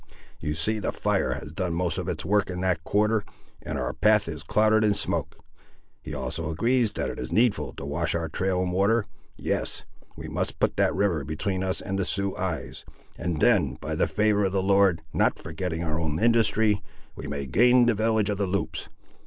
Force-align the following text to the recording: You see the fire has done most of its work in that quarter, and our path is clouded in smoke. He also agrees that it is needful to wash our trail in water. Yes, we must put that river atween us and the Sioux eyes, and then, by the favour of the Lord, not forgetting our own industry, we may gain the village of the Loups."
You 0.39 0.55
see 0.55 0.79
the 0.79 0.91
fire 0.91 1.33
has 1.35 1.51
done 1.51 1.75
most 1.75 1.99
of 1.99 2.09
its 2.09 2.25
work 2.25 2.49
in 2.49 2.61
that 2.61 2.83
quarter, 2.83 3.23
and 3.61 3.77
our 3.77 3.93
path 3.93 4.27
is 4.27 4.41
clouded 4.41 4.83
in 4.83 4.95
smoke. 4.95 5.37
He 6.01 6.11
also 6.11 6.49
agrees 6.49 6.91
that 6.93 7.11
it 7.11 7.19
is 7.19 7.31
needful 7.31 7.73
to 7.73 7.85
wash 7.85 8.15
our 8.15 8.27
trail 8.27 8.63
in 8.63 8.71
water. 8.71 9.05
Yes, 9.37 9.83
we 10.17 10.27
must 10.27 10.57
put 10.57 10.75
that 10.77 10.95
river 10.95 11.21
atween 11.21 11.63
us 11.63 11.81
and 11.81 11.99
the 11.99 12.05
Sioux 12.05 12.35
eyes, 12.35 12.83
and 13.15 13.41
then, 13.41 13.75
by 13.75 13.93
the 13.93 14.07
favour 14.07 14.45
of 14.45 14.53
the 14.53 14.63
Lord, 14.63 15.03
not 15.13 15.37
forgetting 15.37 15.83
our 15.83 15.99
own 15.99 16.17
industry, 16.17 16.81
we 17.15 17.27
may 17.27 17.45
gain 17.45 17.85
the 17.85 17.93
village 17.93 18.31
of 18.31 18.39
the 18.39 18.47
Loups." 18.47 18.89